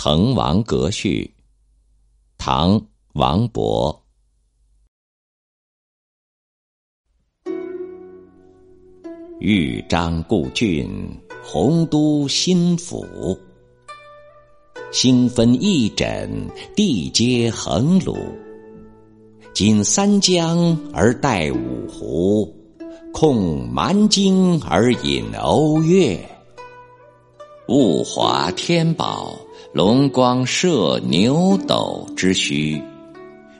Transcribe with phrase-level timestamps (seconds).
[0.00, 1.34] 滕王阁序，
[2.38, 2.80] 唐·
[3.14, 3.98] 王勃。
[9.40, 10.88] 豫章故郡，
[11.42, 13.36] 洪都新府。
[14.92, 18.16] 星分翼轸，地接衡庐。
[19.52, 22.56] 襟三江而带五湖，
[23.12, 26.16] 控蛮荆而引瓯越。
[27.66, 29.36] 物华天宝。
[29.74, 32.82] 龙光射牛斗之墟，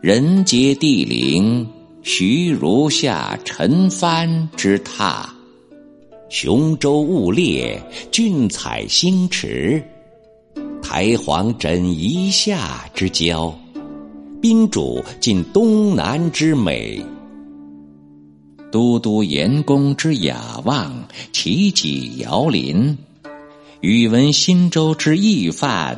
[0.00, 1.66] 人杰地灵；
[2.00, 5.26] 徐如下陈蕃之榻，
[6.28, 7.82] 雄州雾列，
[8.12, 9.82] 俊采星驰；
[10.80, 13.52] 台隍枕夷夏之交，
[14.40, 17.04] 宾主尽东南之美。
[18.70, 20.94] 都督阎公之雅望，
[21.32, 22.96] 齐己遥临。
[23.86, 25.96] 宇文新州之义范，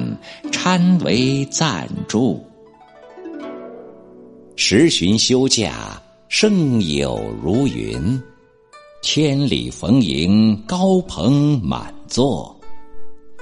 [0.52, 2.44] 参为赞助。
[4.56, 8.22] 时旬休假，胜友如云。
[9.00, 12.54] 千里逢迎，高朋满座。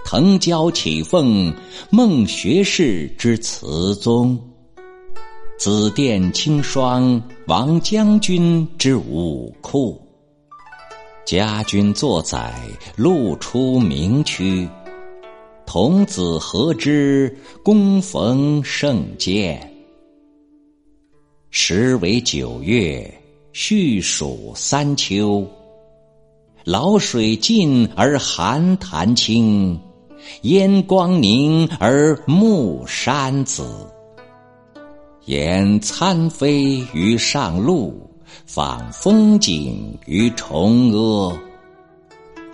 [0.05, 1.53] 腾蛟起凤，
[1.91, 4.41] 孟学士之词宗。
[5.59, 10.01] 紫殿青霜，王将军之武库。
[11.27, 12.55] 家君作宰，
[12.95, 14.69] 路出名区。
[15.67, 19.59] 童子何知，躬逢胜饯。
[21.51, 23.13] 时为九月，
[23.53, 25.45] 序属三秋。
[26.65, 29.77] 潦水尽而寒潭清，
[30.43, 33.67] 烟光凝而暮山紫。
[35.25, 38.09] 言参飞于上路。
[38.47, 41.39] 访风景于崇阿，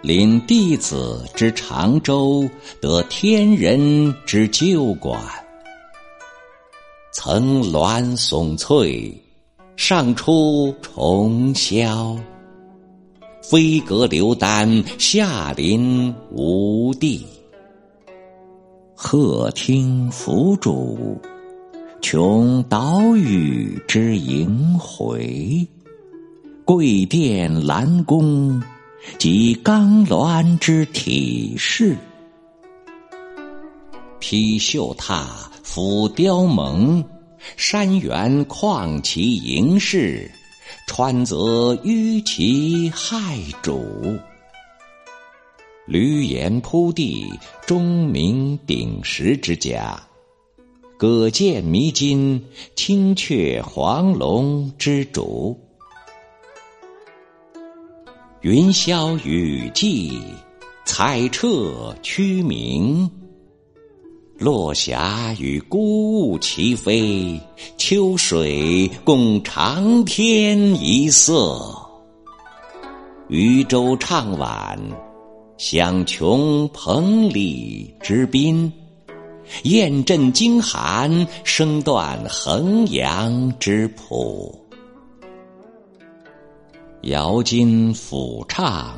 [0.02, 2.48] 临弟子之长洲，
[2.80, 5.20] 得天人之旧馆。
[7.12, 9.14] 层峦耸翠，
[9.76, 12.18] 上出重霄；
[13.42, 17.26] 飞阁流丹，下临无地。
[18.94, 21.16] 鹤汀凫渚。
[22.02, 25.66] 穷岛屿之萦回，
[26.64, 28.60] 桂殿兰宫，
[29.18, 31.96] 及冈峦之体势。
[34.18, 35.24] 披绣闼，
[35.62, 37.02] 俯雕甍，
[37.56, 40.28] 山原旷其盈视，
[40.88, 44.20] 川泽纡其骇瞩。
[45.86, 47.32] 闾阎扑地，
[47.64, 49.98] 钟鸣鼎食之家。
[51.02, 52.40] 葛剑弥津，
[52.76, 55.52] 青雀黄龙之主；
[58.42, 60.22] 云霄雨霁，
[60.84, 63.10] 彩彻区明。
[64.38, 67.40] 落霞与孤鹜齐飞，
[67.76, 71.60] 秋水共长天一色。
[73.26, 74.78] 渔舟唱晚，
[75.58, 78.72] 响穷彭蠡之滨。
[79.64, 84.58] 雁阵惊寒，声断衡阳之浦。
[87.02, 88.96] 瑶金抚唱，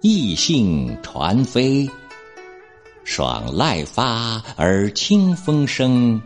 [0.00, 1.88] 逸兴传飞。
[3.04, 6.20] 爽籁发而清风生，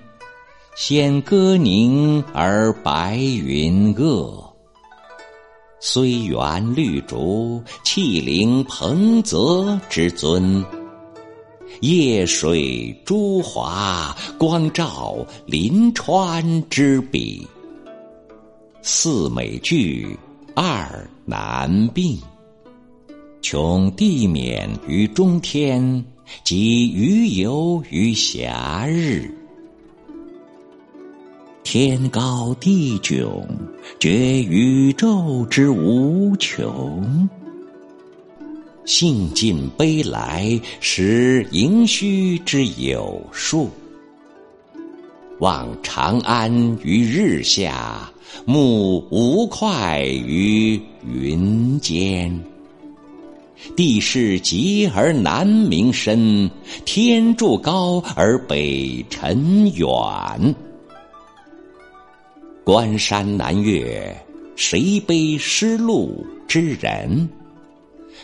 [0.77, 4.45] 仙歌凝而白云遏。
[5.79, 10.65] 虽园绿竹，气凌彭泽之尊。
[11.83, 15.17] 夜水珠华，光照
[15.47, 17.45] 临川之笔。
[18.83, 20.17] 四美具，
[20.55, 20.89] 二
[21.25, 22.17] 难并。
[23.41, 26.05] 穷地免于中天，
[26.45, 29.29] 及鱼游于暇日。
[31.65, 33.45] 天高地迥，
[33.99, 37.29] 觉宇宙之无穷。
[38.85, 43.71] 兴尽悲来，识盈虚之有数。
[45.39, 46.53] 望长安
[46.83, 48.11] 于日下，
[48.45, 52.39] 目吴会于云间。
[53.77, 56.51] 地势极而南溟深，
[56.85, 59.89] 天柱高而北辰远。
[62.65, 64.15] 关山难越，
[64.57, 67.29] 谁悲失路之人？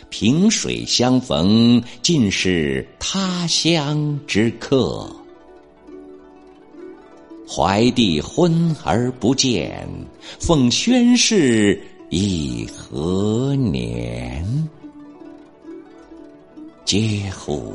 [0.09, 5.09] 萍水相逢，尽是他乡之客。
[7.47, 9.87] 怀帝昏而不见，
[10.39, 14.69] 奉宣室以何年？
[16.85, 17.73] 嗟乎！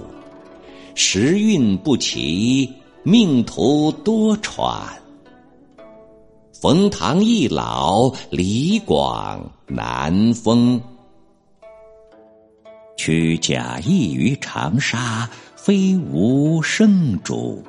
[0.95, 2.73] 时运不齐，
[3.03, 4.81] 命途多舛。
[6.53, 10.81] 冯唐易老，李广难封。
[13.05, 17.63] 屈贾谊于长沙，非无圣主；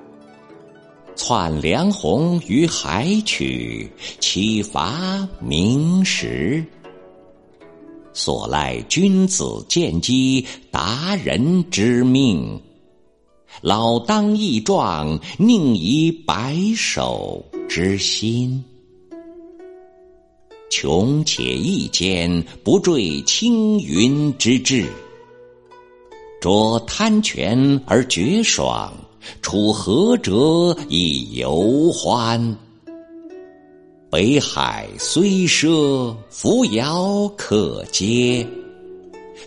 [1.13, 3.91] 窜梁鸿于海曲，
[4.21, 6.63] 岂乏明时？
[8.13, 12.57] 所赖君子见机，达人之命。
[13.59, 18.63] 老当益壮，宁以白首之心？
[20.71, 24.87] 穷且益坚，不坠青云之志。
[26.45, 28.93] 着贪泉而觉爽，
[29.41, 32.55] 处涸辙以犹欢。
[34.11, 38.45] 北海虽赊，扶摇可接；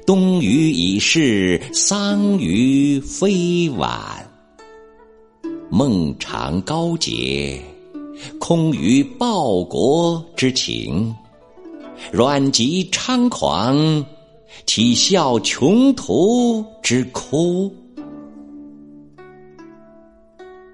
[0.05, 4.29] 东隅已逝，桑榆非晚。
[5.71, 7.63] 孟尝高洁，
[8.41, 11.15] 空余报国之情；
[12.11, 14.05] 阮籍猖狂。
[14.67, 17.73] 岂效穷途之哭？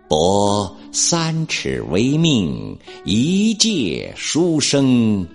[0.09, 5.27] 博三尺微命，一介书生。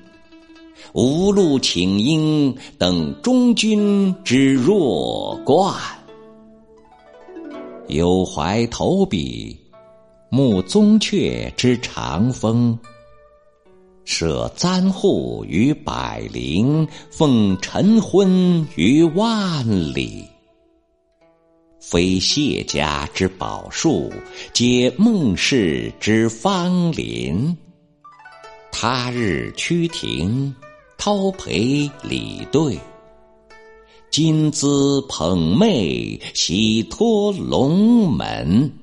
[0.93, 5.73] 无路请缨，等中军之弱冠。
[7.87, 9.57] 有怀投笔，
[10.29, 12.77] 慕宗悫之长风。
[14.11, 19.63] 设簪笏于百龄，奉晨昏于万
[19.93, 20.25] 里。
[21.79, 24.11] 非谢家之宝树，
[24.51, 27.55] 皆孟氏之芳邻。
[28.71, 30.55] 他日趋庭，
[30.97, 32.79] 叨陪礼对。
[34.09, 38.78] 今兹捧袂，喜托龙门。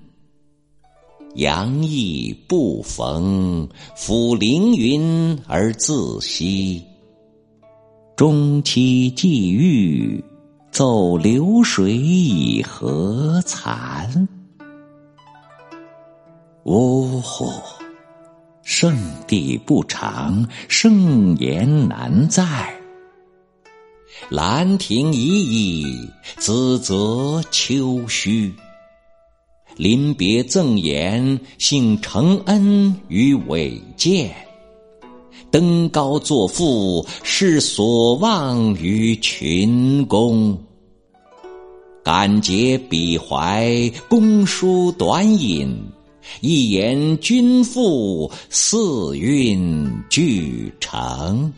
[1.36, 6.82] 杨意不逢，抚凌云而自惜。
[8.16, 10.24] 中期既遇，
[10.70, 14.26] 奏流水以何惭？
[16.64, 17.52] 呜呼！
[18.62, 18.96] 圣
[19.26, 22.74] 地不长，盛言难在。
[24.30, 28.54] 兰亭已矣，梓泽秋虚。
[29.76, 34.30] 临别赠言，幸承恩于伟饯；
[35.50, 40.58] 登高作赋，是所望于群公。
[42.02, 45.76] 感竭彼怀，公书短引，
[46.40, 51.52] 一言均赋，四韵俱成。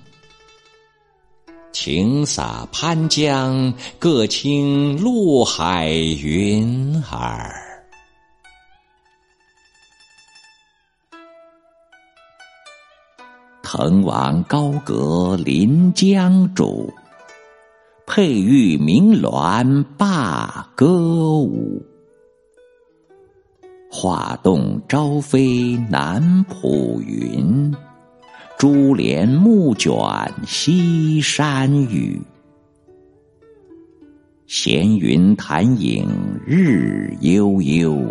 [1.72, 7.67] 晴洒潘江，各倾陆海云耳。
[13.70, 16.88] 滕王高阁临江渚，
[18.06, 21.84] 佩玉鸣鸾罢歌舞。
[23.90, 27.70] 画栋朝飞南浦云，
[28.56, 29.92] 珠帘暮卷
[30.46, 32.22] 西山雨。
[34.46, 36.08] 闲云潭影
[36.46, 38.02] 日悠悠，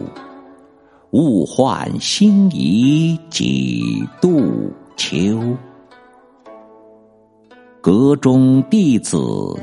[1.14, 5.56] 物换星移几度秋。
[7.80, 9.18] 阁中弟子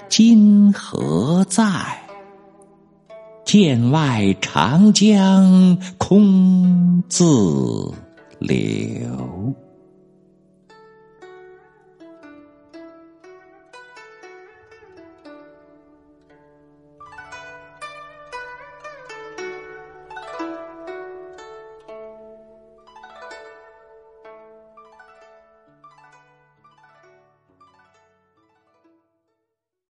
[0.08, 1.64] 今何在？
[3.44, 7.92] 剑外长江空自
[8.38, 9.54] 流。